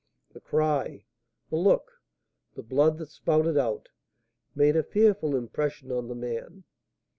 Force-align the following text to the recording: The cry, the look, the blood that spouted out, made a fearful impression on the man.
The 0.33 0.39
cry, 0.39 1.05
the 1.51 1.57
look, 1.57 2.01
the 2.55 2.63
blood 2.63 2.97
that 2.97 3.11
spouted 3.11 3.55
out, 3.55 3.89
made 4.55 4.75
a 4.75 4.81
fearful 4.81 5.35
impression 5.35 5.91
on 5.91 6.07
the 6.07 6.15
man. 6.15 6.63